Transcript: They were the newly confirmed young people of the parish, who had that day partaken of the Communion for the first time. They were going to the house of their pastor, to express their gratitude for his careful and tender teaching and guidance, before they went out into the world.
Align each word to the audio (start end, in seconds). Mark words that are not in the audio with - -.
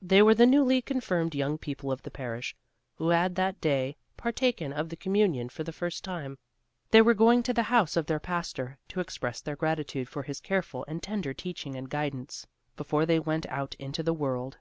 They 0.00 0.22
were 0.22 0.34
the 0.34 0.46
newly 0.46 0.80
confirmed 0.80 1.34
young 1.34 1.58
people 1.58 1.92
of 1.92 2.00
the 2.00 2.10
parish, 2.10 2.56
who 2.94 3.10
had 3.10 3.34
that 3.34 3.60
day 3.60 3.98
partaken 4.16 4.72
of 4.72 4.88
the 4.88 4.96
Communion 4.96 5.50
for 5.50 5.62
the 5.62 5.74
first 5.74 6.02
time. 6.02 6.38
They 6.90 7.02
were 7.02 7.12
going 7.12 7.42
to 7.42 7.52
the 7.52 7.64
house 7.64 7.94
of 7.94 8.06
their 8.06 8.18
pastor, 8.18 8.78
to 8.88 9.00
express 9.00 9.42
their 9.42 9.56
gratitude 9.56 10.08
for 10.08 10.22
his 10.22 10.40
careful 10.40 10.86
and 10.88 11.02
tender 11.02 11.34
teaching 11.34 11.74
and 11.76 11.90
guidance, 11.90 12.46
before 12.78 13.04
they 13.04 13.18
went 13.18 13.44
out 13.50 13.74
into 13.74 14.02
the 14.02 14.14
world. 14.14 14.56